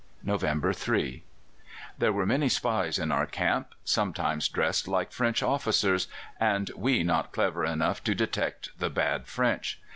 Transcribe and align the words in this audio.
"November 0.23 0.73
3. 0.73 1.23
There 1.99 2.11
were 2.11 2.25
many 2.25 2.49
spies 2.49 2.97
in 2.97 3.11
our 3.11 3.27
camp 3.27 3.75
sometimes 3.85 4.47
dressed 4.47 4.87
like 4.87 5.11
French 5.11 5.43
officers 5.43 6.07
and 6.39 6.71
we 6.75 7.03
not 7.03 7.31
clever 7.31 7.63
enough 7.63 8.03
to 8.05 8.15
detect 8.15 8.69
the 8.79 8.89
bad 8.89 9.27
French. 9.27 9.79